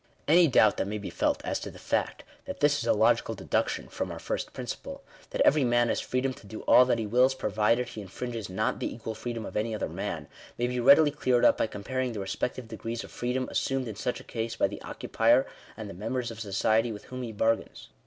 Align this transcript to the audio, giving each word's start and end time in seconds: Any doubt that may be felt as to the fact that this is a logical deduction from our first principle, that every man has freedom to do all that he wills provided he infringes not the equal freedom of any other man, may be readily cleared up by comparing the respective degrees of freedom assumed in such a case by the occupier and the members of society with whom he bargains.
Any 0.27 0.47
doubt 0.47 0.77
that 0.77 0.87
may 0.87 0.97
be 0.97 1.11
felt 1.11 1.45
as 1.45 1.59
to 1.59 1.69
the 1.69 1.77
fact 1.77 2.23
that 2.45 2.59
this 2.59 2.79
is 2.79 2.87
a 2.87 2.91
logical 2.91 3.35
deduction 3.35 3.87
from 3.87 4.11
our 4.11 4.17
first 4.17 4.51
principle, 4.51 5.03
that 5.29 5.41
every 5.41 5.63
man 5.63 5.89
has 5.89 5.99
freedom 6.01 6.33
to 6.33 6.47
do 6.47 6.61
all 6.61 6.85
that 6.85 6.97
he 6.97 7.05
wills 7.05 7.35
provided 7.35 7.89
he 7.89 8.01
infringes 8.01 8.49
not 8.49 8.79
the 8.79 8.91
equal 8.91 9.13
freedom 9.13 9.45
of 9.45 9.55
any 9.55 9.75
other 9.75 9.87
man, 9.87 10.27
may 10.57 10.65
be 10.65 10.79
readily 10.79 11.11
cleared 11.11 11.45
up 11.45 11.59
by 11.59 11.67
comparing 11.67 12.13
the 12.13 12.19
respective 12.19 12.67
degrees 12.67 13.03
of 13.03 13.11
freedom 13.11 13.47
assumed 13.51 13.87
in 13.87 13.95
such 13.95 14.19
a 14.19 14.23
case 14.23 14.55
by 14.55 14.67
the 14.67 14.81
occupier 14.81 15.45
and 15.77 15.87
the 15.87 15.93
members 15.93 16.31
of 16.31 16.39
society 16.39 16.91
with 16.91 17.03
whom 17.03 17.21
he 17.21 17.31
bargains. 17.31 17.89